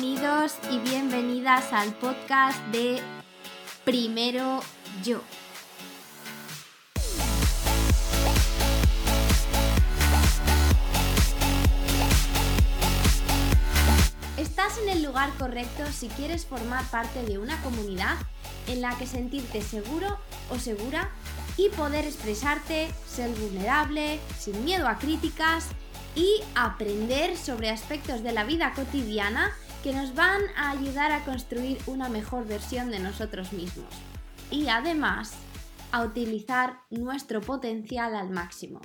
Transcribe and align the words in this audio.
Bienvenidos 0.00 0.54
y 0.70 0.78
bienvenidas 0.78 1.74
al 1.74 1.92
podcast 1.92 2.58
de 2.68 3.02
Primero 3.84 4.60
Yo. 5.04 5.20
Estás 14.38 14.78
en 14.78 14.88
el 14.88 15.02
lugar 15.02 15.30
correcto 15.38 15.84
si 15.92 16.08
quieres 16.08 16.46
formar 16.46 16.82
parte 16.90 17.22
de 17.24 17.36
una 17.36 17.60
comunidad 17.62 18.16
en 18.68 18.80
la 18.80 18.96
que 18.96 19.06
sentirte 19.06 19.60
seguro 19.60 20.16
o 20.48 20.58
segura 20.58 21.10
y 21.58 21.68
poder 21.68 22.06
expresarte, 22.06 22.88
ser 23.06 23.28
vulnerable, 23.34 24.18
sin 24.38 24.64
miedo 24.64 24.88
a 24.88 24.98
críticas 24.98 25.66
y 26.14 26.40
aprender 26.54 27.36
sobre 27.36 27.68
aspectos 27.68 28.22
de 28.22 28.32
la 28.32 28.44
vida 28.44 28.72
cotidiana 28.74 29.52
que 29.82 29.92
nos 29.94 30.14
van 30.14 30.42
a 30.56 30.70
ayudar 30.70 31.10
a 31.10 31.24
construir 31.24 31.78
una 31.86 32.08
mejor 32.08 32.46
versión 32.46 32.90
de 32.90 32.98
nosotros 32.98 33.52
mismos. 33.52 33.88
Y 34.50 34.68
además, 34.68 35.34
a 35.90 36.02
utilizar 36.02 36.80
nuestro 36.90 37.40
potencial 37.40 38.14
al 38.14 38.30
máximo. 38.30 38.80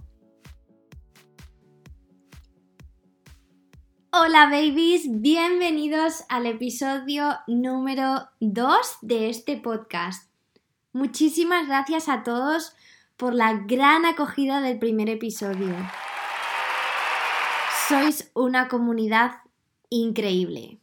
Hola 4.11 4.45
babies, 4.45 5.03
bienvenidos 5.09 6.23
al 6.29 6.45
episodio 6.45 7.37
número 7.47 8.29
2 8.39 8.97
de 9.01 9.29
este 9.29 9.57
podcast. 9.57 10.31
Muchísimas 10.93 11.67
gracias 11.67 12.07
a 12.07 12.23
todos 12.23 12.73
por 13.17 13.33
la 13.33 13.53
gran 13.53 14.05
acogida 14.05 14.61
del 14.61 14.79
primer 14.79 15.09
episodio. 15.09 15.75
Sois 17.89 18.31
una 18.33 18.69
comunidad 18.69 19.33
increíble. 19.89 20.79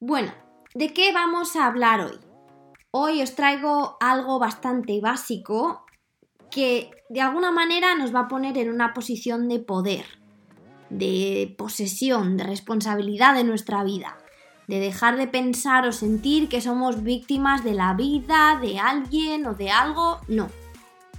Bueno, 0.00 0.32
¿de 0.74 0.92
qué 0.92 1.12
vamos 1.12 1.54
a 1.54 1.66
hablar 1.66 2.00
hoy? 2.00 2.18
Hoy 2.90 3.22
os 3.22 3.36
traigo 3.36 3.96
algo 4.00 4.40
bastante 4.40 5.00
básico 5.00 5.84
que 6.50 6.90
de 7.08 7.20
alguna 7.20 7.52
manera 7.52 7.94
nos 7.94 8.12
va 8.12 8.20
a 8.20 8.28
poner 8.28 8.58
en 8.58 8.70
una 8.70 8.92
posición 8.92 9.48
de 9.48 9.60
poder, 9.60 10.04
de 10.90 11.54
posesión, 11.56 12.36
de 12.36 12.42
responsabilidad 12.44 13.34
de 13.34 13.44
nuestra 13.44 13.84
vida, 13.84 14.18
de 14.66 14.80
dejar 14.80 15.16
de 15.16 15.28
pensar 15.28 15.86
o 15.86 15.92
sentir 15.92 16.48
que 16.48 16.60
somos 16.60 17.04
víctimas 17.04 17.62
de 17.62 17.74
la 17.74 17.94
vida, 17.94 18.58
de 18.60 18.80
alguien 18.80 19.46
o 19.46 19.54
de 19.54 19.70
algo. 19.70 20.18
No. 20.26 20.48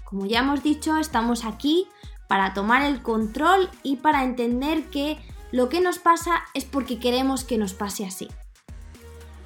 Como 0.03 0.25
ya 0.25 0.39
hemos 0.39 0.63
dicho, 0.63 0.97
estamos 0.97 1.45
aquí 1.45 1.87
para 2.27 2.53
tomar 2.53 2.81
el 2.81 3.01
control 3.01 3.69
y 3.83 3.97
para 3.97 4.23
entender 4.23 4.89
que 4.89 5.17
lo 5.51 5.69
que 5.69 5.81
nos 5.81 5.99
pasa 5.99 6.43
es 6.53 6.65
porque 6.65 6.99
queremos 6.99 7.43
que 7.43 7.57
nos 7.57 7.73
pase 7.73 8.05
así. 8.05 8.27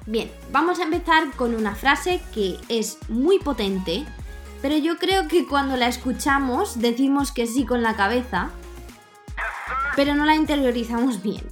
Bien, 0.06 0.30
vamos 0.52 0.80
a 0.80 0.84
empezar 0.84 1.30
con 1.34 1.54
una 1.54 1.74
frase 1.74 2.20
que 2.34 2.58
es 2.68 2.98
muy 3.08 3.38
potente, 3.38 4.04
pero 4.60 4.76
yo 4.76 4.98
creo 4.98 5.28
que 5.28 5.46
cuando 5.46 5.76
la 5.76 5.88
escuchamos 5.88 6.78
decimos 6.80 7.32
que 7.32 7.46
sí 7.46 7.64
con 7.64 7.82
la 7.82 7.96
cabeza, 7.96 8.50
pero 9.96 10.14
no 10.14 10.26
la 10.26 10.34
interiorizamos 10.34 11.22
bien. 11.22 11.48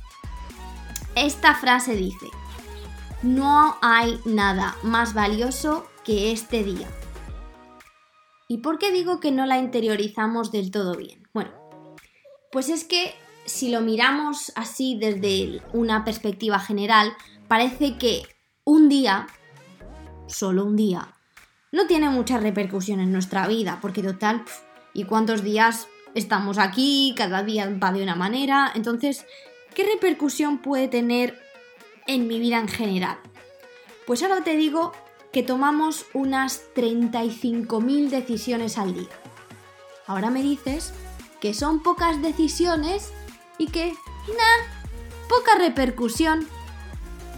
Esta 1.14 1.54
frase 1.54 1.94
dice, 1.96 2.26
no 3.22 3.76
hay 3.80 4.20
nada 4.24 4.76
más 4.82 5.14
valioso 5.14 5.86
que 6.04 6.32
este 6.32 6.62
día. 6.62 6.88
¿Y 8.48 8.58
por 8.58 8.78
qué 8.78 8.92
digo 8.92 9.18
que 9.18 9.30
no 9.30 9.46
la 9.46 9.56
interiorizamos 9.58 10.52
del 10.52 10.70
todo 10.70 10.94
bien? 10.96 11.26
Bueno, 11.32 11.52
pues 12.50 12.68
es 12.68 12.84
que 12.84 13.14
si 13.44 13.70
lo 13.70 13.80
miramos 13.80 14.52
así 14.54 14.96
desde 14.98 15.62
una 15.72 16.04
perspectiva 16.04 16.58
general, 16.58 17.12
parece 17.48 17.98
que 17.98 18.22
un 18.64 18.88
día, 18.88 19.26
solo 20.26 20.64
un 20.64 20.76
día, 20.76 21.14
no 21.72 21.86
tiene 21.86 22.10
mucha 22.10 22.38
repercusión 22.38 23.00
en 23.00 23.12
nuestra 23.12 23.48
vida, 23.48 23.78
porque 23.80 24.02
total, 24.02 24.44
¿y 24.94 25.04
cuántos 25.04 25.42
días 25.42 25.88
estamos 26.14 26.58
aquí? 26.58 27.14
Cada 27.16 27.42
día 27.42 27.70
va 27.82 27.92
de 27.92 28.02
una 28.02 28.14
manera. 28.14 28.70
Entonces, 28.74 29.24
¿qué 29.74 29.84
repercusión 29.84 30.58
puede 30.58 30.88
tener 30.88 31.40
en 32.06 32.26
mi 32.28 32.38
vida 32.38 32.58
en 32.58 32.68
general? 32.68 33.18
Pues 34.06 34.22
ahora 34.22 34.44
te 34.44 34.56
digo 34.56 34.92
que 35.32 35.42
tomamos 35.42 36.04
unas 36.12 36.62
35.000 36.74 38.10
decisiones 38.10 38.76
al 38.76 38.94
día. 38.94 39.08
Ahora 40.06 40.30
me 40.30 40.42
dices 40.42 40.92
que 41.40 41.54
son 41.54 41.82
pocas 41.82 42.20
decisiones 42.20 43.12
y 43.58 43.66
que, 43.66 43.94
nada, 44.28 44.88
poca 45.28 45.56
repercusión. 45.58 46.46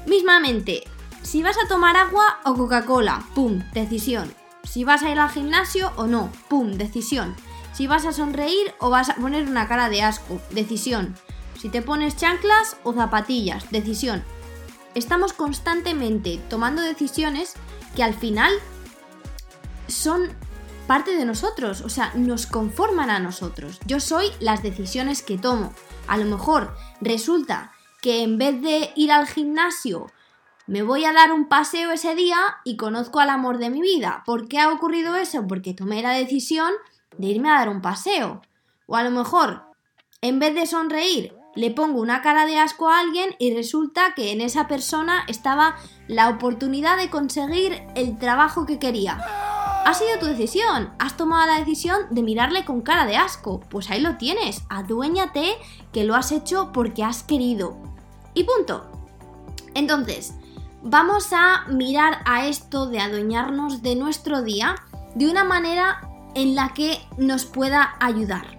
Mismamente, 0.06 0.84
si 1.22 1.42
vas 1.42 1.56
a 1.58 1.68
tomar 1.68 1.96
agua 1.96 2.40
o 2.44 2.54
Coca-Cola, 2.54 3.24
pum, 3.34 3.62
decisión. 3.72 4.32
Si 4.62 4.84
vas 4.84 5.02
a 5.02 5.10
ir 5.10 5.18
al 5.18 5.30
gimnasio 5.30 5.92
o 5.96 6.06
no, 6.06 6.30
pum, 6.48 6.72
decisión. 6.72 7.34
Si 7.72 7.86
vas 7.86 8.04
a 8.06 8.12
sonreír 8.12 8.72
o 8.78 8.90
vas 8.90 9.10
a 9.10 9.16
poner 9.16 9.48
una 9.48 9.66
cara 9.66 9.88
de 9.88 10.02
asco, 10.02 10.40
decisión. 10.50 11.14
Si 11.60 11.68
te 11.68 11.82
pones 11.82 12.16
chanclas 12.16 12.76
o 12.84 12.92
zapatillas, 12.92 13.70
decisión. 13.70 14.22
Estamos 14.94 15.32
constantemente 15.32 16.38
tomando 16.48 16.82
decisiones 16.82 17.54
que 17.96 18.04
al 18.04 18.14
final 18.14 18.52
son 19.88 20.28
parte 20.86 21.16
de 21.16 21.24
nosotros, 21.24 21.80
o 21.80 21.88
sea, 21.88 22.12
nos 22.14 22.46
conforman 22.46 23.10
a 23.10 23.18
nosotros. 23.18 23.80
Yo 23.86 24.00
soy 24.00 24.30
las 24.40 24.62
decisiones 24.62 25.22
que 25.22 25.38
tomo. 25.38 25.72
A 26.06 26.16
lo 26.16 26.24
mejor 26.24 26.74
resulta 27.00 27.72
que 28.00 28.22
en 28.22 28.38
vez 28.38 28.60
de 28.60 28.92
ir 28.96 29.12
al 29.12 29.26
gimnasio 29.26 30.06
me 30.66 30.82
voy 30.82 31.04
a 31.04 31.12
dar 31.12 31.32
un 31.32 31.48
paseo 31.48 31.90
ese 31.90 32.14
día 32.14 32.38
y 32.64 32.76
conozco 32.76 33.20
al 33.20 33.30
amor 33.30 33.58
de 33.58 33.70
mi 33.70 33.80
vida. 33.80 34.22
¿Por 34.24 34.48
qué 34.48 34.60
ha 34.60 34.72
ocurrido 34.72 35.14
eso? 35.16 35.46
Porque 35.46 35.74
tomé 35.74 36.02
la 36.02 36.12
decisión 36.12 36.72
de 37.18 37.26
irme 37.26 37.50
a 37.50 37.58
dar 37.58 37.68
un 37.68 37.82
paseo. 37.82 38.42
O 38.86 38.96
a 38.96 39.02
lo 39.02 39.10
mejor, 39.10 39.64
en 40.22 40.38
vez 40.38 40.54
de 40.54 40.66
sonreír, 40.66 41.34
le 41.54 41.70
pongo 41.70 42.00
una 42.00 42.22
cara 42.22 42.46
de 42.46 42.58
asco 42.58 42.88
a 42.88 42.98
alguien 42.98 43.36
y 43.38 43.54
resulta 43.54 44.14
que 44.14 44.32
en 44.32 44.40
esa 44.40 44.66
persona 44.66 45.24
estaba 45.28 45.76
la 46.08 46.28
oportunidad 46.28 46.96
de 46.96 47.10
conseguir 47.10 47.82
el 47.94 48.18
trabajo 48.18 48.66
que 48.66 48.78
quería. 48.78 49.43
Ha 49.84 49.92
sido 49.92 50.18
tu 50.18 50.26
decisión, 50.26 50.94
has 50.98 51.16
tomado 51.16 51.46
la 51.46 51.58
decisión 51.58 52.06
de 52.10 52.22
mirarle 52.22 52.64
con 52.64 52.80
cara 52.80 53.04
de 53.04 53.18
asco. 53.18 53.60
Pues 53.68 53.90
ahí 53.90 54.00
lo 54.00 54.16
tienes, 54.16 54.62
aduéñate 54.70 55.56
que 55.92 56.04
lo 56.04 56.14
has 56.14 56.32
hecho 56.32 56.70
porque 56.72 57.04
has 57.04 57.22
querido. 57.22 57.76
Y 58.32 58.44
punto. 58.44 58.90
Entonces, 59.74 60.34
vamos 60.82 61.32
a 61.32 61.66
mirar 61.68 62.22
a 62.24 62.46
esto 62.46 62.86
de 62.86 63.00
adueñarnos 63.00 63.82
de 63.82 63.94
nuestro 63.94 64.42
día 64.42 64.76
de 65.14 65.28
una 65.28 65.44
manera 65.44 66.08
en 66.34 66.54
la 66.54 66.70
que 66.70 66.98
nos 67.18 67.44
pueda 67.44 67.94
ayudar. 68.00 68.58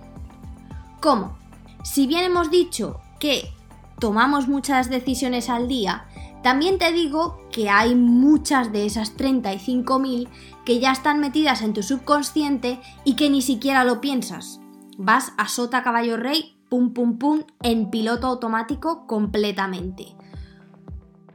¿Cómo? 1.02 1.38
Si 1.84 2.06
bien 2.06 2.24
hemos 2.24 2.52
dicho 2.52 3.02
que 3.20 3.52
tomamos 4.00 4.48
muchas 4.48 4.92
decisiones 4.92 5.50
al 5.50 5.68
día, 5.68 6.06
también 6.46 6.78
te 6.78 6.92
digo 6.92 7.40
que 7.52 7.72
hay 7.72 7.96
muchas 7.96 8.72
de 8.72 8.86
esas 8.86 9.18
35.000 9.18 10.30
que 10.64 10.80
ya 10.80 10.92
están 10.92 11.20
metidas 11.20 11.64
en 11.64 11.74
tu 11.74 11.82
subconsciente 11.82 12.80
y 13.04 13.16
que 13.16 13.32
ni 13.32 13.42
siquiera 13.42 13.84
lo 13.84 14.00
piensas. 14.00 14.60
Vas 14.96 15.34
a 15.40 15.48
sota 15.48 15.82
caballo 15.82 16.18
rey, 16.18 16.56
pum 16.70 16.94
pum 16.94 17.18
pum, 17.18 17.42
en 17.64 17.90
piloto 17.90 18.28
automático 18.28 19.08
completamente. 19.08 20.16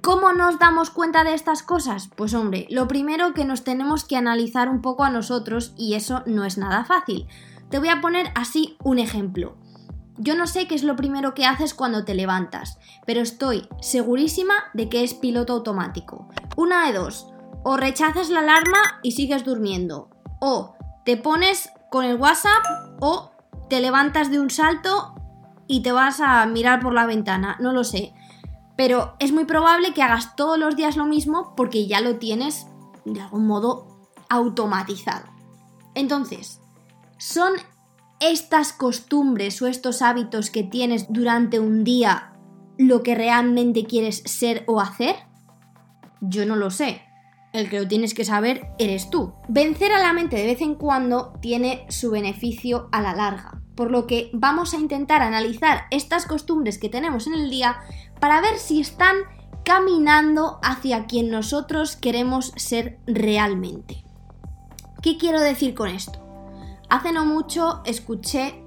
¿Cómo 0.00 0.32
nos 0.32 0.60
damos 0.60 0.90
cuenta 0.90 1.24
de 1.24 1.34
estas 1.34 1.64
cosas? 1.64 2.08
Pues 2.14 2.32
hombre, 2.32 2.68
lo 2.70 2.86
primero 2.86 3.34
que 3.34 3.44
nos 3.44 3.64
tenemos 3.64 4.04
que 4.04 4.16
analizar 4.16 4.68
un 4.68 4.80
poco 4.80 5.02
a 5.02 5.10
nosotros 5.10 5.74
y 5.76 5.94
eso 5.94 6.22
no 6.26 6.44
es 6.44 6.56
nada 6.56 6.84
fácil. 6.84 7.26
Te 7.68 7.80
voy 7.80 7.88
a 7.88 8.00
poner 8.00 8.30
así 8.36 8.76
un 8.84 9.00
ejemplo. 9.00 9.56
Yo 10.22 10.36
no 10.36 10.46
sé 10.46 10.68
qué 10.68 10.74
es 10.74 10.82
lo 10.82 10.96
primero 10.96 11.32
que 11.32 11.46
haces 11.46 11.72
cuando 11.72 12.04
te 12.04 12.12
levantas, 12.12 12.78
pero 13.06 13.22
estoy 13.22 13.66
segurísima 13.80 14.52
de 14.74 14.90
que 14.90 15.02
es 15.02 15.14
piloto 15.14 15.54
automático. 15.54 16.28
Una 16.56 16.86
de 16.86 16.92
dos, 16.92 17.28
o 17.62 17.78
rechazas 17.78 18.28
la 18.28 18.40
alarma 18.40 19.00
y 19.02 19.12
sigues 19.12 19.46
durmiendo, 19.46 20.10
o 20.38 20.74
te 21.06 21.16
pones 21.16 21.70
con 21.90 22.04
el 22.04 22.16
WhatsApp 22.16 22.62
o 23.00 23.30
te 23.70 23.80
levantas 23.80 24.30
de 24.30 24.40
un 24.40 24.50
salto 24.50 25.14
y 25.66 25.80
te 25.80 25.90
vas 25.90 26.20
a 26.20 26.44
mirar 26.44 26.80
por 26.80 26.92
la 26.92 27.06
ventana, 27.06 27.56
no 27.58 27.72
lo 27.72 27.82
sé. 27.82 28.12
Pero 28.76 29.14
es 29.20 29.32
muy 29.32 29.46
probable 29.46 29.94
que 29.94 30.02
hagas 30.02 30.36
todos 30.36 30.58
los 30.58 30.76
días 30.76 30.98
lo 30.98 31.06
mismo 31.06 31.54
porque 31.56 31.86
ya 31.86 32.02
lo 32.02 32.16
tienes 32.16 32.66
de 33.06 33.22
algún 33.22 33.46
modo 33.46 33.86
automatizado. 34.28 35.24
Entonces, 35.94 36.60
¿son 37.16 37.54
estas 38.20 38.72
costumbres 38.72 39.60
o 39.62 39.66
estos 39.66 40.02
hábitos 40.02 40.50
que 40.50 40.62
tienes 40.62 41.06
durante 41.08 41.58
un 41.58 41.84
día 41.84 42.34
lo 42.78 43.02
que 43.02 43.14
realmente 43.14 43.84
quieres 43.84 44.22
ser 44.26 44.64
o 44.66 44.80
hacer? 44.80 45.16
Yo 46.20 46.46
no 46.46 46.56
lo 46.56 46.70
sé. 46.70 47.02
El 47.52 47.68
que 47.68 47.80
lo 47.80 47.88
tienes 47.88 48.14
que 48.14 48.24
saber 48.24 48.68
eres 48.78 49.10
tú. 49.10 49.32
Vencer 49.48 49.92
a 49.92 49.98
la 49.98 50.12
mente 50.12 50.36
de 50.36 50.46
vez 50.46 50.60
en 50.60 50.76
cuando 50.76 51.32
tiene 51.40 51.84
su 51.88 52.10
beneficio 52.10 52.88
a 52.92 53.00
la 53.00 53.14
larga. 53.14 53.60
por 53.74 53.90
lo 53.90 54.06
que 54.06 54.28
vamos 54.34 54.74
a 54.74 54.76
intentar 54.76 55.22
analizar 55.22 55.84
estas 55.90 56.26
costumbres 56.26 56.76
que 56.78 56.90
tenemos 56.90 57.26
en 57.26 57.32
el 57.32 57.48
día 57.48 57.78
para 58.20 58.42
ver 58.42 58.58
si 58.58 58.78
están 58.78 59.16
caminando 59.64 60.58
hacia 60.62 61.06
quien 61.06 61.30
nosotros 61.30 61.96
queremos 61.96 62.52
ser 62.56 62.98
realmente. 63.06 64.04
¿Qué 65.00 65.16
quiero 65.16 65.40
decir 65.40 65.72
con 65.74 65.88
esto? 65.88 66.19
Hace 66.90 67.12
no 67.12 67.24
mucho 67.24 67.82
escuché 67.84 68.64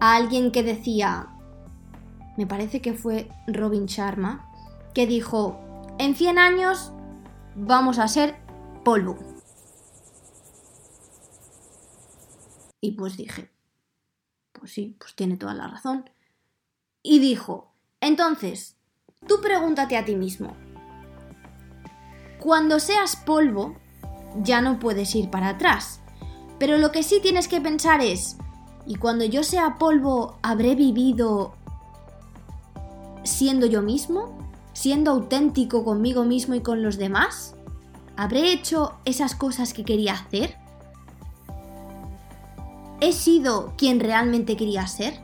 a 0.00 0.14
alguien 0.14 0.52
que 0.52 0.62
decía, 0.62 1.28
me 2.36 2.46
parece 2.46 2.80
que 2.80 2.94
fue 2.94 3.28
Robin 3.48 3.86
Sharma, 3.86 4.48
que 4.94 5.08
dijo, 5.08 5.58
en 5.98 6.14
100 6.14 6.38
años 6.38 6.92
vamos 7.56 7.98
a 7.98 8.06
ser 8.06 8.36
polvo. 8.84 9.18
Y 12.80 12.92
pues 12.92 13.16
dije, 13.16 13.50
pues 14.52 14.72
sí, 14.72 14.96
pues 14.98 15.16
tiene 15.16 15.36
toda 15.36 15.54
la 15.54 15.66
razón. 15.66 16.08
Y 17.02 17.18
dijo, 17.18 17.72
entonces, 18.00 18.76
tú 19.26 19.40
pregúntate 19.42 19.96
a 19.96 20.04
ti 20.04 20.14
mismo, 20.14 20.56
cuando 22.38 22.78
seas 22.78 23.16
polvo, 23.16 23.76
ya 24.36 24.60
no 24.60 24.78
puedes 24.78 25.12
ir 25.16 25.28
para 25.28 25.48
atrás. 25.48 26.00
Pero 26.58 26.76
lo 26.78 26.90
que 26.90 27.02
sí 27.02 27.20
tienes 27.22 27.48
que 27.48 27.60
pensar 27.60 28.00
es, 28.00 28.36
¿y 28.86 28.96
cuando 28.96 29.24
yo 29.24 29.44
sea 29.44 29.78
polvo, 29.78 30.38
habré 30.42 30.74
vivido 30.74 31.54
siendo 33.22 33.66
yo 33.66 33.82
mismo? 33.82 34.36
¿Siendo 34.72 35.12
auténtico 35.12 35.84
conmigo 35.84 36.24
mismo 36.24 36.54
y 36.54 36.60
con 36.60 36.82
los 36.82 36.98
demás? 36.98 37.54
¿Habré 38.16 38.52
hecho 38.52 38.94
esas 39.04 39.34
cosas 39.34 39.72
que 39.72 39.84
quería 39.84 40.14
hacer? 40.14 40.56
¿He 43.00 43.12
sido 43.12 43.74
quien 43.76 44.00
realmente 44.00 44.56
quería 44.56 44.86
ser? 44.88 45.20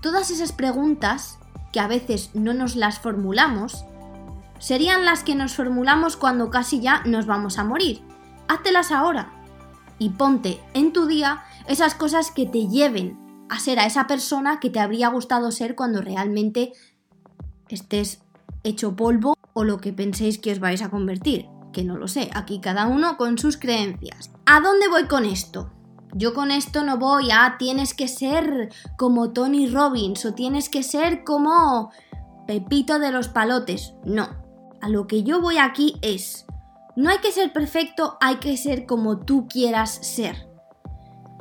Todas 0.00 0.30
esas 0.30 0.52
preguntas, 0.52 1.38
que 1.72 1.78
a 1.78 1.86
veces 1.86 2.30
no 2.34 2.54
nos 2.54 2.74
las 2.74 2.98
formulamos, 2.98 3.84
serían 4.58 5.04
las 5.04 5.22
que 5.22 5.36
nos 5.36 5.54
formulamos 5.54 6.16
cuando 6.16 6.50
casi 6.50 6.80
ya 6.80 7.02
nos 7.04 7.26
vamos 7.26 7.58
a 7.58 7.64
morir. 7.64 8.02
Háztelas 8.48 8.90
ahora 8.90 9.39
y 10.00 10.08
ponte 10.08 10.60
en 10.74 10.92
tu 10.92 11.06
día 11.06 11.44
esas 11.68 11.94
cosas 11.94 12.32
que 12.32 12.46
te 12.46 12.66
lleven 12.66 13.46
a 13.48 13.60
ser 13.60 13.78
a 13.78 13.86
esa 13.86 14.08
persona 14.08 14.58
que 14.58 14.70
te 14.70 14.80
habría 14.80 15.08
gustado 15.08 15.52
ser 15.52 15.76
cuando 15.76 16.00
realmente 16.00 16.72
estés 17.68 18.22
hecho 18.64 18.96
polvo 18.96 19.36
o 19.52 19.62
lo 19.62 19.78
que 19.78 19.92
penséis 19.92 20.38
que 20.38 20.50
os 20.50 20.58
vais 20.58 20.82
a 20.82 20.90
convertir. 20.90 21.46
Que 21.72 21.84
no 21.84 21.96
lo 21.96 22.08
sé, 22.08 22.30
aquí 22.34 22.60
cada 22.60 22.86
uno 22.86 23.16
con 23.16 23.38
sus 23.38 23.56
creencias. 23.56 24.30
¿A 24.46 24.60
dónde 24.60 24.88
voy 24.88 25.06
con 25.06 25.24
esto? 25.24 25.70
Yo 26.14 26.34
con 26.34 26.50
esto 26.50 26.82
no 26.82 26.96
voy 26.96 27.30
a 27.30 27.56
tienes 27.58 27.94
que 27.94 28.08
ser 28.08 28.70
como 28.96 29.30
Tony 29.30 29.68
Robbins 29.68 30.24
o 30.24 30.34
tienes 30.34 30.68
que 30.68 30.82
ser 30.82 31.22
como 31.22 31.92
Pepito 32.46 32.98
de 32.98 33.12
los 33.12 33.28
palotes. 33.28 33.94
No. 34.04 34.28
A 34.80 34.88
lo 34.88 35.06
que 35.06 35.22
yo 35.22 35.40
voy 35.40 35.58
aquí 35.58 35.96
es, 36.02 36.46
no 36.96 37.10
hay 37.10 37.18
que 37.18 37.32
ser 37.32 37.52
perfecto, 37.52 38.16
hay 38.20 38.36
que 38.36 38.56
ser 38.56 38.86
como 38.86 39.18
tú 39.18 39.46
quieras 39.48 39.90
ser. 39.90 40.48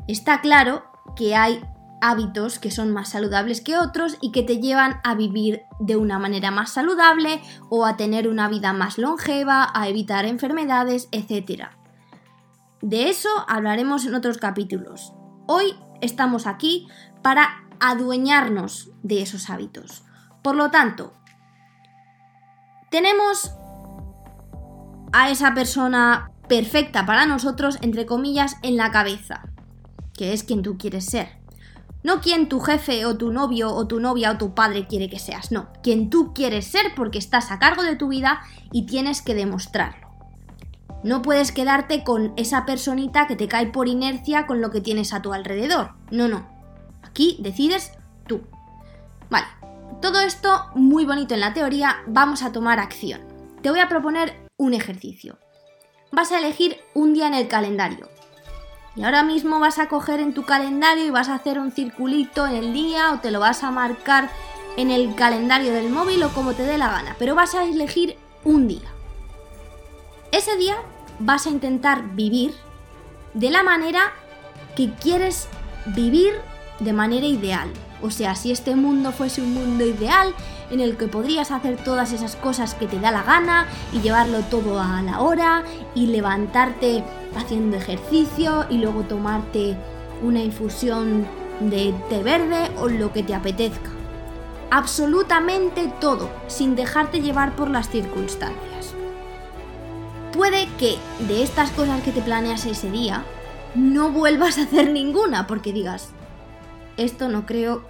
Está 0.08 0.42
claro 0.42 0.84
que 1.16 1.36
hay 1.36 1.62
hábitos 2.02 2.60
que 2.60 2.72
son 2.72 2.92
más 2.92 3.10
saludables 3.10 3.62
que 3.62 3.78
otros 3.78 4.18
y 4.22 4.32
que 4.32 4.44
te 4.44 4.60
llevan 4.60 5.00
a 5.04 5.16
vivir 5.16 5.64
de 5.80 5.98
una 5.98 6.20
manera 6.20 6.52
más 6.52 6.72
saludable 6.72 7.42
o 7.70 7.86
a 7.86 7.98
tener 7.98 8.28
una 8.28 8.48
vida 8.48 8.74
más 8.74 8.98
longeva, 8.98 9.70
a 9.74 9.88
evitar 9.88 10.26
enfermedades, 10.26 11.10
etc. 11.12 11.70
De 12.82 13.10
eso 13.10 13.30
hablaremos 13.48 14.06
en 14.06 14.16
otros 14.16 14.38
capítulos. 14.38 15.14
Hoy 15.48 15.76
estamos 16.02 16.48
aquí 16.48 16.88
para 17.22 17.68
adueñarnos 17.80 18.92
de 19.04 19.22
esos 19.22 19.50
hábitos. 19.50 20.04
Por 20.42 20.56
lo 20.56 20.72
tanto, 20.72 21.14
tenemos 22.90 23.52
a 25.12 25.30
esa 25.30 25.54
persona 25.54 26.32
perfecta 26.48 27.06
para 27.06 27.26
nosotros, 27.26 27.78
entre 27.82 28.06
comillas, 28.06 28.58
en 28.64 28.78
la 28.78 28.92
cabeza, 28.92 29.50
que 30.14 30.34
es 30.34 30.44
quien 30.44 30.64
tú 30.64 30.78
quieres 30.78 31.06
ser. 31.06 31.40
No 32.02 32.22
quien 32.22 32.48
tu 32.48 32.60
jefe 32.62 33.06
o 33.06 33.18
tu 33.18 33.32
novio 33.32 33.74
o 33.74 33.88
tu 33.88 34.00
novia 34.00 34.32
o 34.32 34.38
tu 34.38 34.56
padre 34.56 34.88
quiere 34.88 35.10
que 35.10 35.20
seas, 35.20 35.52
no, 35.52 35.70
quien 35.84 36.10
tú 36.10 36.34
quieres 36.34 36.66
ser 36.66 36.94
porque 36.96 37.18
estás 37.18 37.52
a 37.52 37.60
cargo 37.60 37.84
de 37.84 37.98
tu 37.98 38.08
vida 38.08 38.42
y 38.72 38.86
tienes 38.86 39.22
que 39.22 39.36
demostrarlo. 39.36 40.08
No 41.04 41.22
puedes 41.22 41.52
quedarte 41.52 42.04
con 42.04 42.34
esa 42.36 42.66
personita 42.66 43.28
que 43.28 43.36
te 43.36 43.48
cae 43.48 43.68
por 43.68 43.88
inercia 43.88 44.48
con 44.48 44.62
lo 44.62 44.70
que 44.70 44.82
tienes 44.82 45.14
a 45.14 45.22
tu 45.22 45.34
alrededor. 45.34 45.92
No, 46.12 46.28
no. 46.28 46.48
Aquí 47.04 47.38
decides 47.42 47.94
tú. 48.28 48.42
Vale, 49.30 49.48
todo 50.02 50.20
esto 50.20 50.66
muy 50.76 51.06
bonito 51.06 51.34
en 51.34 51.42
la 51.42 51.54
teoría, 51.54 51.98
vamos 52.08 52.44
a 52.44 52.52
tomar 52.52 52.80
acción. 52.80 53.22
Te 53.62 53.70
voy 53.70 53.80
a 53.80 53.90
proponer 53.90 54.49
un 54.60 54.76
ejercicio. 54.76 55.40
Vas 56.12 56.32
a 56.32 56.38
elegir 56.38 56.78
un 56.94 57.16
día 57.16 57.26
en 57.26 57.34
el 57.34 57.48
calendario. 57.48 58.08
Y 58.96 59.04
ahora 59.04 59.24
mismo 59.24 59.60
vas 59.60 59.80
a 59.80 59.88
coger 59.88 60.20
en 60.20 60.34
tu 60.34 60.44
calendario 60.44 61.06
y 61.06 61.10
vas 61.10 61.30
a 61.30 61.36
hacer 61.36 61.58
un 61.58 61.72
circulito 61.72 62.46
en 62.46 62.56
el 62.56 62.74
día 62.74 63.14
o 63.14 63.20
te 63.20 63.32
lo 63.32 63.40
vas 63.40 63.64
a 63.64 63.72
marcar 63.72 64.30
en 64.78 64.92
el 64.92 65.16
calendario 65.16 65.74
del 65.74 65.90
móvil 65.90 66.22
o 66.24 66.30
como 66.30 66.54
te 66.54 66.64
dé 66.64 66.78
la 66.78 66.90
gana. 66.90 67.16
Pero 67.18 67.36
vas 67.36 67.56
a 67.56 67.64
elegir 67.64 68.18
un 68.44 68.68
día. 68.68 68.90
Ese 70.32 70.58
día 70.58 70.76
vas 71.20 71.48
a 71.48 71.50
intentar 71.50 72.04
vivir 72.16 72.54
de 73.34 73.50
la 73.50 73.64
manera 73.64 74.12
que 74.76 74.92
quieres 74.94 75.48
vivir 75.86 76.34
de 76.80 76.94
manera 76.94 77.26
ideal. 77.26 77.70
O 78.02 78.12
sea, 78.12 78.36
si 78.36 78.52
este 78.52 78.76
mundo 78.76 79.12
fuese 79.12 79.42
un 79.42 79.54
mundo 79.54 79.86
ideal 79.86 80.34
en 80.72 80.80
el 80.80 80.98
que 80.98 81.08
podrías 81.08 81.52
hacer 81.52 81.78
todas 81.84 82.14
esas 82.14 82.36
cosas 82.36 82.76
que 82.76 82.88
te 82.88 83.00
da 83.00 83.12
la 83.12 83.24
gana 83.24 83.68
y 83.92 84.00
llevarlo 84.00 84.40
todo 84.42 84.80
a 84.80 85.02
la 85.02 85.20
hora 85.20 85.64
y 85.96 86.08
levantarte 86.08 87.04
haciendo 87.36 87.78
ejercicio 87.78 88.66
y 88.70 88.78
luego 88.78 89.04
tomarte 89.04 89.78
una 90.22 90.42
infusión 90.42 91.28
de 91.60 91.94
té 92.10 92.24
verde 92.24 92.72
o 92.78 92.88
lo 92.88 93.12
que 93.12 93.24
te 93.24 93.34
apetezca. 93.34 93.90
Absolutamente 94.72 95.92
todo, 96.00 96.30
sin 96.48 96.76
dejarte 96.76 97.22
llevar 97.22 97.56
por 97.56 97.70
las 97.70 97.90
circunstancias. 97.90 98.94
Puede 100.32 100.68
que 100.78 100.98
de 101.28 101.44
estas 101.44 101.72
cosas 101.72 102.02
que 102.04 102.12
te 102.12 102.22
planeas 102.22 102.66
ese 102.66 102.92
día, 102.92 103.26
no 103.76 104.12
vuelvas 104.12 104.58
a 104.58 104.64
hacer 104.64 104.92
ninguna 104.92 105.48
porque 105.48 105.74
digas, 105.74 106.10
esto 107.04 107.30
no 107.30 107.46
creo 107.46 107.84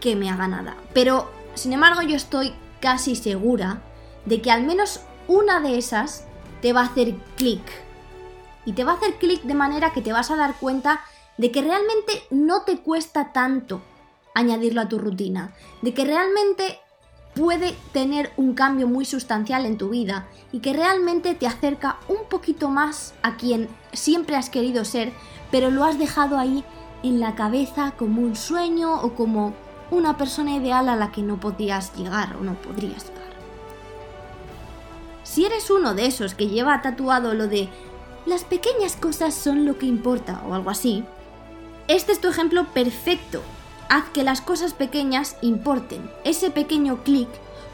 que 0.00 0.16
me 0.16 0.30
haga 0.30 0.48
nada. 0.48 0.76
Pero, 0.92 1.30
sin 1.54 1.72
embargo, 1.72 2.02
yo 2.02 2.16
estoy 2.16 2.54
casi 2.80 3.16
segura 3.16 3.80
de 4.26 4.42
que 4.42 4.50
al 4.50 4.64
menos 4.64 5.00
una 5.26 5.60
de 5.60 5.78
esas 5.78 6.26
te 6.60 6.72
va 6.72 6.82
a 6.82 6.86
hacer 6.86 7.14
clic. 7.36 7.62
Y 8.66 8.72
te 8.72 8.84
va 8.84 8.92
a 8.92 8.96
hacer 8.96 9.14
clic 9.14 9.42
de 9.42 9.54
manera 9.54 9.92
que 9.92 10.02
te 10.02 10.12
vas 10.12 10.30
a 10.30 10.36
dar 10.36 10.54
cuenta 10.58 11.00
de 11.36 11.50
que 11.50 11.62
realmente 11.62 12.22
no 12.30 12.62
te 12.62 12.78
cuesta 12.78 13.32
tanto 13.32 13.82
añadirlo 14.34 14.80
a 14.80 14.88
tu 14.88 14.98
rutina, 14.98 15.54
de 15.82 15.94
que 15.94 16.04
realmente 16.04 16.80
puede 17.34 17.74
tener 17.92 18.32
un 18.36 18.54
cambio 18.54 18.86
muy 18.86 19.04
sustancial 19.04 19.66
en 19.66 19.76
tu 19.76 19.90
vida 19.90 20.26
y 20.52 20.60
que 20.60 20.72
realmente 20.72 21.34
te 21.34 21.46
acerca 21.46 21.98
un 22.08 22.28
poquito 22.28 22.68
más 22.68 23.14
a 23.22 23.36
quien 23.36 23.68
siempre 23.92 24.36
has 24.36 24.50
querido 24.50 24.84
ser, 24.84 25.12
pero 25.50 25.70
lo 25.70 25.84
has 25.84 25.98
dejado 25.98 26.38
ahí 26.38 26.64
en 27.04 27.20
la 27.20 27.34
cabeza 27.34 27.92
como 27.92 28.22
un 28.22 28.34
sueño 28.34 29.00
o 29.02 29.14
como 29.14 29.52
una 29.90 30.16
persona 30.16 30.56
ideal 30.56 30.88
a 30.88 30.96
la 30.96 31.12
que 31.12 31.22
no 31.22 31.38
podías 31.38 31.94
llegar 31.94 32.36
o 32.36 32.42
no 32.42 32.54
podrías 32.54 33.04
llegar. 33.04 33.24
Si 35.22 35.44
eres 35.44 35.70
uno 35.70 35.94
de 35.94 36.06
esos 36.06 36.34
que 36.34 36.48
lleva 36.48 36.80
tatuado 36.80 37.34
lo 37.34 37.46
de 37.46 37.68
las 38.24 38.44
pequeñas 38.44 38.96
cosas 38.96 39.34
son 39.34 39.66
lo 39.66 39.78
que 39.78 39.86
importa 39.86 40.42
o 40.48 40.54
algo 40.54 40.70
así, 40.70 41.04
este 41.88 42.12
es 42.12 42.20
tu 42.20 42.28
ejemplo 42.28 42.64
perfecto. 42.72 43.42
Haz 43.90 44.04
que 44.14 44.24
las 44.24 44.40
cosas 44.40 44.72
pequeñas 44.72 45.36
importen. 45.42 46.10
Ese 46.24 46.50
pequeño 46.50 47.02
clic 47.04 47.28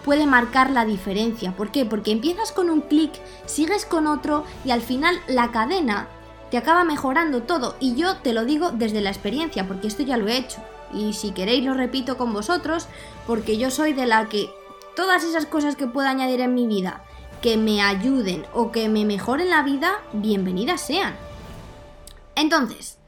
puede 0.04 0.26
marcar 0.26 0.70
la 0.70 0.84
diferencia. 0.84 1.56
¿Por 1.56 1.70
qué? 1.70 1.84
Porque 1.84 2.10
empiezas 2.10 2.50
con 2.50 2.68
un 2.68 2.80
clic, 2.80 3.12
sigues 3.46 3.87
con 3.87 4.08
otro 4.08 4.44
y 4.64 4.72
al 4.72 4.80
final 4.80 5.20
la 5.28 5.52
cadena 5.52 6.08
te 6.50 6.59
acaba 6.59 6.85
mejorando 6.85 7.42
todo. 7.42 7.76
Y 7.80 7.95
yo 7.95 8.16
te 8.19 8.33
lo 8.33 8.45
digo 8.45 8.73
desde 8.73 9.00
la 9.00 9.11
experiencia, 9.11 9.66
porque 9.66 9.88
esto 9.88 10.02
ya 10.02 10.16
lo 10.16 10.28
he 10.28 10.37
hecho. 10.37 10.61
Y 10.92 11.12
si 11.12 11.30
queréis 11.33 11.64
lo 11.64 11.75
repito 11.75 12.16
con 12.16 12.33
vosotros, 12.33 12.88
porque 13.26 13.59
yo 13.59 13.71
soy 13.71 13.92
de 13.92 14.07
la 14.07 14.28
que 14.28 14.50
todas 14.97 15.25
esas 15.25 15.47
cosas 15.47 15.76
que 15.76 15.87
pueda 15.87 16.11
añadir 16.11 16.40
en 16.40 16.54
mi 16.54 16.66
vida, 16.66 17.04
que 17.40 17.57
me 17.57 17.80
ayuden 17.80 18.45
o 18.52 18.73
que 18.73 18.88
me 18.88 19.04
mejoren 19.04 19.50
la 19.50 19.62
vida, 19.62 19.92
bienvenidas 20.12 20.80
sean. 20.80 21.14
Entonces, 22.35 22.99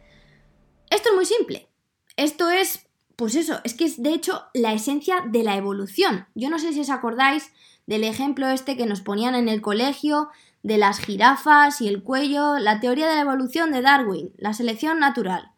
esto 0.91 1.11
es 1.11 1.15
muy 1.15 1.27
simple. 1.27 1.69
Esto 2.17 2.51
es, 2.51 2.87
pues 3.17 3.35
eso, 3.35 3.61
es 3.65 3.75
que 3.75 3.85
es 3.85 4.03
de 4.03 4.15
hecho 4.15 4.45
la 4.55 4.73
esencia 4.73 5.25
de 5.27 5.43
la 5.43 5.57
evolución. 5.57 6.27
Yo 6.35 6.51
no 6.51 6.59
sé 6.59 6.73
si 6.73 6.81
os 6.81 6.91
acordáis 6.91 7.51
del 7.87 8.05
ejemplo 8.05 8.49
este 8.49 8.77
que 8.77 8.87
nos 8.87 9.01
ponían 9.01 9.35
en 9.35 9.49
el 9.49 9.61
colegio 9.61 10.29
de 10.63 10.79
las 10.79 11.01
jirafas 11.01 11.81
y 11.81 11.89
el 11.89 12.03
cuello, 12.03 12.59
la 12.59 12.81
teoría 12.81 13.09
de 13.09 13.17
la 13.17 13.23
evolución 13.23 13.73
de 13.73 13.83
Darwin, 13.83 14.33
la 14.37 14.55
selección 14.55 14.99
natural. 14.99 15.53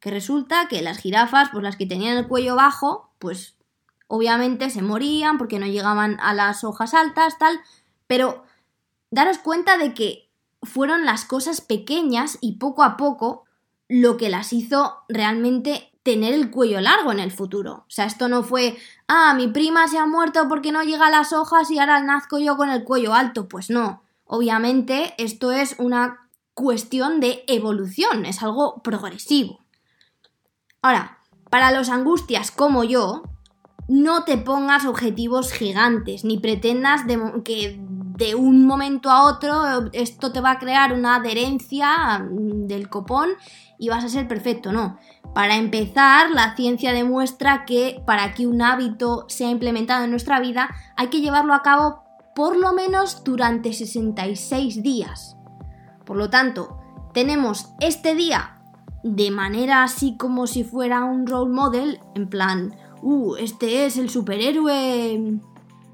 Que 0.00 0.10
resulta 0.10 0.68
que 0.68 0.82
las 0.82 0.98
jirafas, 0.98 1.48
pues 1.50 1.62
las 1.62 1.76
que 1.76 1.86
tenían 1.86 2.16
el 2.16 2.28
cuello 2.28 2.56
bajo, 2.56 3.10
pues 3.18 3.56
obviamente 4.06 4.70
se 4.70 4.82
morían 4.82 5.38
porque 5.38 5.58
no 5.58 5.66
llegaban 5.66 6.18
a 6.20 6.34
las 6.34 6.62
hojas 6.62 6.94
altas, 6.94 7.38
tal, 7.38 7.58
pero 8.06 8.44
daros 9.10 9.38
cuenta 9.38 9.76
de 9.78 9.94
que 9.94 10.30
fueron 10.62 11.04
las 11.04 11.24
cosas 11.24 11.60
pequeñas 11.60 12.38
y 12.40 12.58
poco 12.58 12.82
a 12.82 12.96
poco 12.96 13.44
lo 13.88 14.16
que 14.16 14.28
las 14.28 14.52
hizo 14.52 14.98
realmente 15.08 15.90
tener 16.02 16.34
el 16.34 16.50
cuello 16.50 16.80
largo 16.80 17.12
en 17.12 17.18
el 17.18 17.32
futuro. 17.32 17.84
O 17.86 17.90
sea, 17.90 18.04
esto 18.04 18.28
no 18.28 18.42
fue, 18.42 18.76
ah, 19.08 19.34
mi 19.34 19.48
prima 19.48 19.88
se 19.88 19.98
ha 19.98 20.06
muerto 20.06 20.48
porque 20.48 20.70
no 20.70 20.82
llega 20.82 21.06
a 21.06 21.10
las 21.10 21.32
hojas 21.32 21.70
y 21.70 21.78
ahora 21.78 22.00
nazco 22.02 22.38
yo 22.38 22.56
con 22.56 22.70
el 22.70 22.84
cuello 22.84 23.14
alto. 23.14 23.48
Pues 23.48 23.70
no. 23.70 24.03
Obviamente 24.24 25.14
esto 25.18 25.52
es 25.52 25.76
una 25.78 26.28
cuestión 26.54 27.20
de 27.20 27.44
evolución, 27.46 28.26
es 28.26 28.42
algo 28.42 28.82
progresivo. 28.82 29.60
Ahora, 30.82 31.18
para 31.50 31.72
los 31.72 31.88
angustias 31.88 32.50
como 32.50 32.84
yo, 32.84 33.22
no 33.88 34.24
te 34.24 34.38
pongas 34.38 34.86
objetivos 34.86 35.52
gigantes, 35.52 36.24
ni 36.24 36.38
pretendas 36.38 37.02
que 37.44 37.78
de 38.16 38.34
un 38.34 38.66
momento 38.66 39.10
a 39.10 39.24
otro 39.24 39.90
esto 39.92 40.32
te 40.32 40.40
va 40.40 40.52
a 40.52 40.58
crear 40.58 40.92
una 40.92 41.16
adherencia 41.16 42.18
mm, 42.18 42.66
del 42.66 42.88
copón 42.88 43.30
y 43.78 43.88
vas 43.88 44.04
a 44.04 44.08
ser 44.08 44.28
perfecto, 44.28 44.72
no. 44.72 44.98
Para 45.34 45.56
empezar, 45.56 46.30
la 46.30 46.54
ciencia 46.54 46.92
demuestra 46.92 47.64
que 47.64 48.00
para 48.06 48.34
que 48.34 48.46
un 48.46 48.62
hábito 48.62 49.26
sea 49.28 49.50
implementado 49.50 50.04
en 50.04 50.10
nuestra 50.10 50.38
vida 50.38 50.70
hay 50.96 51.08
que 51.08 51.20
llevarlo 51.20 51.54
a 51.54 51.62
cabo 51.62 52.03
por 52.34 52.56
lo 52.56 52.72
menos 52.72 53.22
durante 53.24 53.72
66 53.72 54.82
días. 54.82 55.36
Por 56.04 56.16
lo 56.16 56.30
tanto, 56.30 56.78
tenemos 57.12 57.70
este 57.80 58.14
día 58.14 58.60
de 59.02 59.30
manera 59.30 59.82
así 59.82 60.16
como 60.16 60.46
si 60.46 60.64
fuera 60.64 61.04
un 61.04 61.26
role 61.26 61.52
model, 61.52 62.00
en 62.14 62.28
plan, 62.28 62.74
uh, 63.02 63.36
este 63.36 63.84
es 63.86 63.98
el 63.98 64.08
superhéroe 64.08 65.40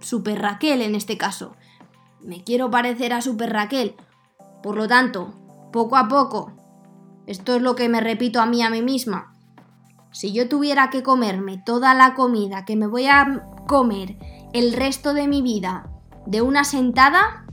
Super 0.01 0.41
Raquel 0.41 0.83
en 0.83 0.95
este 0.95 1.19
caso 1.19 1.53
me 2.23 2.43
quiero 2.43 2.71
parecer 2.71 3.13
a 3.13 3.23
Super 3.23 3.53
Raquel. 3.53 3.97
Por 4.63 4.77
lo 4.77 4.87
tanto, 4.89 5.35
poco 5.73 5.97
a 5.97 6.09
poco, 6.09 6.53
esto 7.27 7.55
es 7.55 7.63
lo 7.63 7.75
que 7.75 7.89
me 7.89 8.01
repito 8.01 8.41
a 8.41 8.47
mí 8.47 8.63
a 8.63 8.71
mí 8.71 8.83
misma. 8.83 9.35
Si 10.13 10.33
yo 10.33 10.49
tuviera 10.49 10.91
que 10.91 11.03
comerme 11.03 11.63
toda 11.65 11.95
la 11.95 12.15
comida 12.15 12.65
que 12.65 12.77
me 12.77 12.87
voy 12.87 13.07
a 13.07 13.45
comer 13.67 14.17
el 14.53 14.73
resto 14.73 15.15
de 15.15 15.29
mi 15.29 15.41
vida 15.41 15.89
de 16.27 16.43
una 16.43 16.65
sentada, 16.65 17.47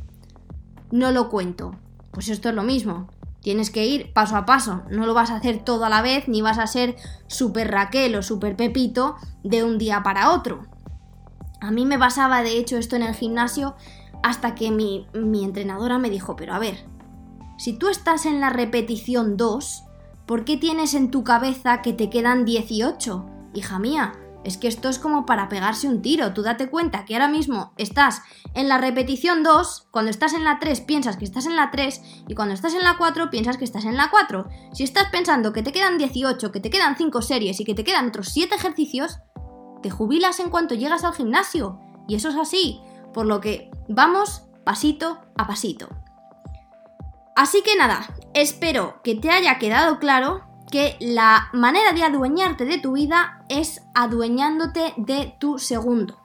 no 0.92 1.12
lo 1.12 1.30
cuento. 1.30 1.76
Pues 2.12 2.30
esto 2.30 2.50
es 2.50 2.56
lo 2.56 2.64
mismo. 2.64 3.08
Tienes 3.42 3.70
que 3.70 3.86
ir 3.86 4.12
paso 4.14 4.36
a 4.36 4.46
paso. 4.46 4.84
No 4.90 5.06
lo 5.06 5.14
vas 5.14 5.32
a 5.32 5.36
hacer 5.38 5.64
todo 5.64 5.86
a 5.86 5.90
la 5.90 6.02
vez, 6.02 6.28
ni 6.28 6.42
vas 6.42 6.58
a 6.58 6.68
ser 6.68 6.96
super 7.28 7.72
Raquel 7.72 8.16
o 8.16 8.24
super 8.24 8.56
Pepito 8.56 9.16
de 9.44 9.64
un 9.64 9.78
día 9.78 10.04
para 10.04 10.32
otro. 10.32 10.66
A 11.62 11.72
mí 11.72 11.86
me 11.86 11.98
pasaba 11.98 12.44
de 12.44 12.58
hecho 12.58 12.78
esto 12.78 12.96
en 12.96 13.04
el 13.04 13.16
gimnasio 13.16 13.76
hasta 14.24 14.56
que 14.56 14.72
mi, 14.72 15.08
entrenadora 15.14 15.98
me 15.98 16.10
dijo, 16.10 16.36
pero 16.36 16.54
a 16.54 16.60
ver, 16.60 16.86
si 17.58 17.74
tú 17.74 17.90
estás 17.90 18.26
en 18.26 18.40
la 18.40 18.50
repetición 18.50 19.38
2, 19.38 19.84
¿por 20.26 20.44
qué 20.44 20.58
tienes 20.58 20.94
en 20.94 21.12
tu 21.12 21.24
cabeza 21.24 21.82
que 21.82 21.94
te 21.94 22.10
quedan 22.10 22.46
18? 22.46 23.26
Hija 23.54 23.80
mía, 23.80 24.14
es 24.48 24.58
que 24.58 24.70
esto 24.70 24.88
es 24.88 24.98
como 24.98 25.26
para 25.26 25.50
pegarse 25.50 25.90
un 25.90 26.02
tiro. 26.02 26.32
Tú 26.32 26.42
date 26.42 26.70
cuenta 26.70 27.04
que 27.04 27.16
ahora 27.16 27.28
mismo 27.28 27.74
estás 27.76 28.22
en 28.54 28.70
la 28.70 28.78
repetición 28.78 29.44
2, 29.44 29.90
cuando 29.92 30.10
estás 30.10 30.32
en 30.32 30.46
la 30.46 30.58
3 30.58 30.80
piensas 30.82 31.18
que 31.18 31.26
estás 31.26 31.48
en 31.48 31.58
la 31.58 31.70
3 31.70 32.02
y 32.30 32.34
cuando 32.34 32.54
estás 32.54 32.74
en 32.74 32.86
la 32.86 32.98
4 32.98 33.30
piensas 33.30 33.58
que 33.58 33.66
estás 33.66 33.84
en 33.84 33.98
la 33.98 34.10
4. 34.10 34.48
Si 34.72 34.86
estás 34.86 35.10
pensando 35.12 35.52
que 35.52 35.64
te 35.64 35.74
quedan 35.74 35.98
18, 35.98 36.54
que 36.54 36.62
te 36.62 36.70
quedan 36.70 36.96
5 36.96 37.22
series 37.22 37.60
y 37.60 37.66
que 37.66 37.76
te 37.76 37.84
quedan 37.84 38.08
otros 38.08 38.30
7 38.30 38.56
ejercicios, 38.56 39.20
te 39.84 39.90
jubilas 39.90 40.40
en 40.40 40.50
cuanto 40.50 40.76
llegas 40.76 41.04
al 41.04 41.14
gimnasio. 41.14 41.82
Y 42.08 42.16
eso 42.16 42.30
es 42.30 42.38
así. 42.38 42.80
Por 43.14 43.26
lo 43.26 43.42
que 43.42 43.70
vamos 43.90 44.44
pasito 44.64 45.20
a 45.36 45.46
pasito. 45.46 45.90
Así 47.36 47.62
que 47.64 47.76
nada, 47.76 48.08
espero 48.34 49.02
que 49.04 49.16
te 49.16 49.30
haya 49.30 49.60
quedado 49.60 50.00
claro 50.00 50.47
que 50.72 50.98
la 51.00 51.50
manera 51.54 51.94
de 51.94 52.04
adueñarte 52.04 52.66
de 52.66 52.78
tu 52.78 52.94
vida 52.94 53.46
es 53.50 53.82
adueñándote 53.96 54.94
de 54.98 55.36
tu 55.40 55.60
segundo. 55.60 56.18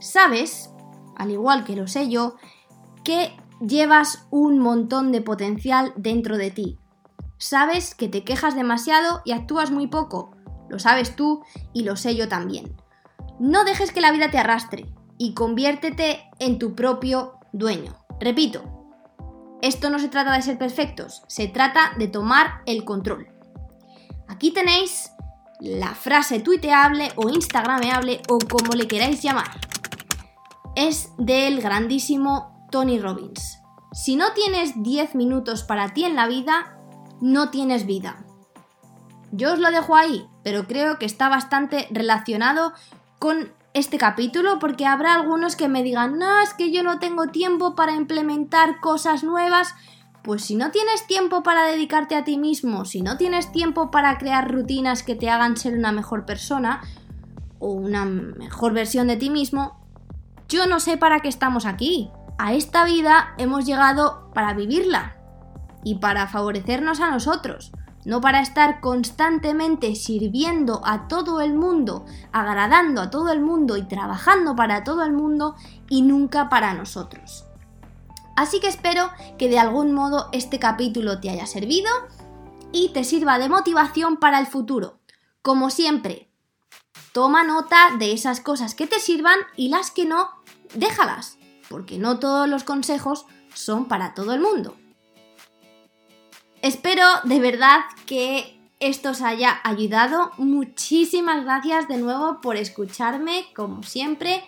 Sabes, 0.00 0.70
al 1.16 1.30
igual 1.30 1.64
que 1.64 1.76
lo 1.76 1.86
sé 1.86 2.08
yo, 2.08 2.36
que 3.04 3.36
llevas 3.60 4.26
un 4.30 4.58
montón 4.58 5.12
de 5.12 5.20
potencial 5.20 5.92
dentro 5.96 6.38
de 6.38 6.50
ti. 6.50 6.78
Sabes 7.36 7.94
que 7.94 8.08
te 8.08 8.24
quejas 8.24 8.54
demasiado 8.54 9.22
y 9.24 9.32
actúas 9.32 9.70
muy 9.70 9.86
poco. 9.86 10.30
Lo 10.68 10.78
sabes 10.78 11.16
tú 11.16 11.42
y 11.72 11.84
lo 11.84 11.96
sé 11.96 12.16
yo 12.16 12.28
también. 12.28 12.76
No 13.38 13.64
dejes 13.64 13.92
que 13.92 14.00
la 14.00 14.12
vida 14.12 14.30
te 14.30 14.38
arrastre 14.38 14.86
y 15.18 15.34
conviértete 15.34 16.28
en 16.38 16.58
tu 16.58 16.74
propio 16.74 17.34
dueño. 17.52 17.94
Repito, 18.20 18.77
esto 19.62 19.90
no 19.90 19.98
se 19.98 20.08
trata 20.08 20.32
de 20.32 20.42
ser 20.42 20.58
perfectos, 20.58 21.22
se 21.26 21.48
trata 21.48 21.92
de 21.98 22.08
tomar 22.08 22.62
el 22.66 22.84
control. 22.84 23.28
Aquí 24.28 24.52
tenéis 24.52 25.10
la 25.60 25.94
frase 25.94 26.40
tuiteable 26.40 27.10
o 27.16 27.28
instagrameable 27.28 28.20
o 28.28 28.38
como 28.38 28.72
le 28.72 28.86
queráis 28.86 29.22
llamar. 29.22 29.60
Es 30.76 31.10
del 31.18 31.60
grandísimo 31.60 32.68
Tony 32.70 33.00
Robbins. 33.00 33.58
Si 33.92 34.16
no 34.16 34.32
tienes 34.32 34.82
10 34.82 35.14
minutos 35.14 35.64
para 35.64 35.92
ti 35.92 36.04
en 36.04 36.14
la 36.14 36.28
vida, 36.28 36.78
no 37.20 37.50
tienes 37.50 37.86
vida. 37.86 38.24
Yo 39.32 39.52
os 39.52 39.58
lo 39.58 39.70
dejo 39.70 39.96
ahí, 39.96 40.26
pero 40.44 40.66
creo 40.66 40.98
que 40.98 41.06
está 41.06 41.28
bastante 41.28 41.88
relacionado 41.90 42.72
con 43.18 43.52
este 43.74 43.98
capítulo 43.98 44.58
porque 44.58 44.86
habrá 44.86 45.14
algunos 45.14 45.56
que 45.56 45.68
me 45.68 45.82
digan, 45.82 46.18
no, 46.18 46.40
es 46.40 46.54
que 46.54 46.72
yo 46.72 46.82
no 46.82 46.98
tengo 46.98 47.28
tiempo 47.28 47.74
para 47.74 47.94
implementar 47.94 48.80
cosas 48.80 49.24
nuevas. 49.24 49.74
Pues 50.22 50.44
si 50.44 50.56
no 50.56 50.70
tienes 50.70 51.06
tiempo 51.06 51.42
para 51.42 51.64
dedicarte 51.64 52.16
a 52.16 52.24
ti 52.24 52.38
mismo, 52.38 52.84
si 52.84 53.02
no 53.02 53.16
tienes 53.16 53.52
tiempo 53.52 53.90
para 53.90 54.18
crear 54.18 54.50
rutinas 54.50 55.02
que 55.02 55.14
te 55.14 55.30
hagan 55.30 55.56
ser 55.56 55.74
una 55.74 55.92
mejor 55.92 56.26
persona 56.26 56.82
o 57.58 57.72
una 57.72 58.04
mejor 58.04 58.72
versión 58.72 59.06
de 59.06 59.16
ti 59.16 59.30
mismo, 59.30 59.80
yo 60.48 60.66
no 60.66 60.80
sé 60.80 60.96
para 60.96 61.20
qué 61.20 61.28
estamos 61.28 61.66
aquí. 61.66 62.10
A 62.38 62.54
esta 62.54 62.84
vida 62.84 63.34
hemos 63.38 63.64
llegado 63.64 64.30
para 64.34 64.54
vivirla 64.54 65.16
y 65.84 65.96
para 65.96 66.26
favorecernos 66.26 67.00
a 67.00 67.10
nosotros 67.10 67.72
no 68.08 68.22
para 68.22 68.40
estar 68.40 68.80
constantemente 68.80 69.94
sirviendo 69.94 70.80
a 70.86 71.08
todo 71.08 71.42
el 71.42 71.52
mundo, 71.52 72.06
agradando 72.32 73.02
a 73.02 73.10
todo 73.10 73.30
el 73.30 73.42
mundo 73.42 73.76
y 73.76 73.82
trabajando 73.82 74.56
para 74.56 74.82
todo 74.82 75.04
el 75.04 75.12
mundo 75.12 75.56
y 75.90 76.00
nunca 76.00 76.48
para 76.48 76.72
nosotros. 76.72 77.44
Así 78.34 78.60
que 78.60 78.68
espero 78.68 79.10
que 79.36 79.50
de 79.50 79.58
algún 79.58 79.92
modo 79.92 80.30
este 80.32 80.58
capítulo 80.58 81.20
te 81.20 81.28
haya 81.28 81.44
servido 81.44 81.90
y 82.72 82.94
te 82.94 83.04
sirva 83.04 83.38
de 83.38 83.50
motivación 83.50 84.16
para 84.16 84.38
el 84.40 84.46
futuro. 84.46 85.00
Como 85.42 85.68
siempre, 85.68 86.30
toma 87.12 87.44
nota 87.44 87.90
de 87.98 88.14
esas 88.14 88.40
cosas 88.40 88.74
que 88.74 88.86
te 88.86 89.00
sirvan 89.00 89.38
y 89.54 89.68
las 89.68 89.90
que 89.90 90.06
no, 90.06 90.30
déjalas, 90.72 91.36
porque 91.68 91.98
no 91.98 92.18
todos 92.18 92.48
los 92.48 92.64
consejos 92.64 93.26
son 93.52 93.84
para 93.84 94.14
todo 94.14 94.32
el 94.32 94.40
mundo. 94.40 94.78
Espero 96.62 97.04
de 97.24 97.38
verdad 97.38 97.80
que 98.06 98.58
esto 98.80 99.10
os 99.10 99.22
haya 99.22 99.60
ayudado. 99.64 100.32
Muchísimas 100.38 101.44
gracias 101.44 101.88
de 101.88 101.98
nuevo 101.98 102.40
por 102.40 102.56
escucharme, 102.56 103.46
como 103.54 103.82
siempre. 103.82 104.44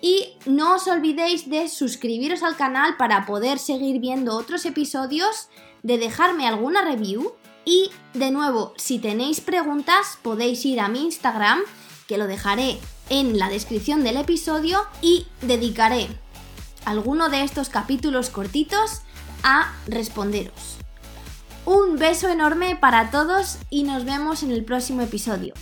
Y 0.00 0.34
no 0.46 0.76
os 0.76 0.88
olvidéis 0.88 1.48
de 1.48 1.68
suscribiros 1.68 2.42
al 2.42 2.56
canal 2.56 2.96
para 2.96 3.26
poder 3.26 3.58
seguir 3.58 4.00
viendo 4.00 4.36
otros 4.36 4.64
episodios, 4.66 5.48
de 5.82 5.98
dejarme 5.98 6.48
alguna 6.48 6.82
review. 6.82 7.34
Y 7.64 7.90
de 8.14 8.30
nuevo, 8.30 8.72
si 8.76 8.98
tenéis 8.98 9.40
preguntas, 9.40 10.18
podéis 10.22 10.64
ir 10.64 10.80
a 10.80 10.88
mi 10.88 11.04
Instagram, 11.04 11.60
que 12.08 12.18
lo 12.18 12.26
dejaré 12.26 12.78
en 13.10 13.38
la 13.38 13.48
descripción 13.48 14.02
del 14.02 14.16
episodio, 14.16 14.84
y 15.00 15.26
dedicaré 15.42 16.08
alguno 16.84 17.28
de 17.28 17.44
estos 17.44 17.68
capítulos 17.68 18.30
cortitos 18.30 19.02
a 19.44 19.72
responderos. 19.86 20.81
Un 21.64 21.96
beso 21.96 22.28
enorme 22.28 22.74
para 22.74 23.12
todos 23.12 23.58
y 23.70 23.84
nos 23.84 24.04
vemos 24.04 24.42
en 24.42 24.50
el 24.50 24.64
próximo 24.64 25.02
episodio. 25.02 25.54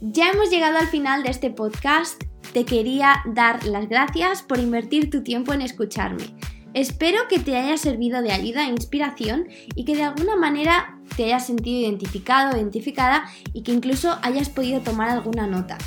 Ya 0.00 0.30
hemos 0.30 0.50
llegado 0.50 0.78
al 0.78 0.88
final 0.88 1.22
de 1.22 1.30
este 1.30 1.50
podcast. 1.50 2.20
Te 2.52 2.64
quería 2.64 3.22
dar 3.24 3.64
las 3.66 3.88
gracias 3.88 4.42
por 4.42 4.58
invertir 4.58 5.10
tu 5.10 5.22
tiempo 5.22 5.52
en 5.52 5.62
escucharme. 5.62 6.34
Espero 6.74 7.28
que 7.28 7.38
te 7.38 7.56
haya 7.56 7.76
servido 7.76 8.20
de 8.20 8.32
ayuda 8.32 8.66
e 8.66 8.70
inspiración 8.70 9.46
y 9.76 9.84
que 9.84 9.94
de 9.94 10.02
alguna 10.02 10.34
manera 10.34 10.98
te 11.16 11.26
hayas 11.26 11.46
sentido 11.46 11.82
identificado 11.82 12.56
identificada 12.56 13.26
y 13.52 13.62
que 13.62 13.70
incluso 13.70 14.18
hayas 14.22 14.48
podido 14.48 14.80
tomar 14.80 15.08
alguna 15.08 15.46
nota. 15.46 15.78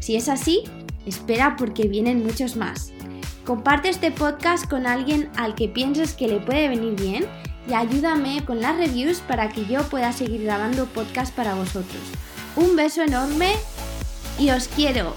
Si 0.00 0.16
es 0.16 0.28
así, 0.28 0.64
espera 1.06 1.54
porque 1.56 1.86
vienen 1.86 2.24
muchos 2.24 2.56
más. 2.56 2.92
Comparte 3.44 3.88
este 3.88 4.12
podcast 4.12 4.68
con 4.68 4.86
alguien 4.86 5.28
al 5.36 5.56
que 5.56 5.68
pienses 5.68 6.14
que 6.14 6.28
le 6.28 6.38
puede 6.38 6.68
venir 6.68 6.94
bien 6.94 7.26
y 7.68 7.74
ayúdame 7.74 8.44
con 8.44 8.60
las 8.60 8.76
reviews 8.76 9.18
para 9.18 9.48
que 9.48 9.66
yo 9.66 9.82
pueda 9.84 10.12
seguir 10.12 10.44
grabando 10.44 10.86
podcast 10.86 11.34
para 11.34 11.54
vosotros. 11.54 12.02
Un 12.54 12.76
beso 12.76 13.02
enorme 13.02 13.52
y 14.38 14.50
os 14.50 14.68
quiero. 14.68 15.14